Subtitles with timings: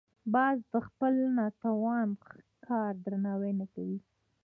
[0.33, 3.99] باز د خپل ناتوان ښکار درناوی نه کوي